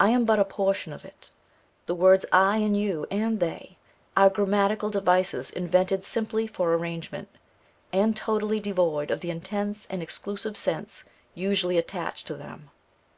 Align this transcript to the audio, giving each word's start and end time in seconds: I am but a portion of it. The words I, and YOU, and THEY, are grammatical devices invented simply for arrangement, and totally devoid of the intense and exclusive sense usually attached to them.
I 0.00 0.08
am 0.08 0.24
but 0.24 0.38
a 0.38 0.46
portion 0.46 0.94
of 0.94 1.04
it. 1.04 1.28
The 1.84 1.94
words 1.94 2.24
I, 2.32 2.56
and 2.56 2.74
YOU, 2.74 3.06
and 3.10 3.38
THEY, 3.38 3.76
are 4.16 4.30
grammatical 4.30 4.88
devices 4.88 5.50
invented 5.50 6.06
simply 6.06 6.46
for 6.46 6.72
arrangement, 6.72 7.28
and 7.92 8.16
totally 8.16 8.60
devoid 8.60 9.10
of 9.10 9.20
the 9.20 9.28
intense 9.28 9.84
and 9.90 10.02
exclusive 10.02 10.56
sense 10.56 11.04
usually 11.34 11.76
attached 11.76 12.26
to 12.28 12.34
them. 12.34 12.70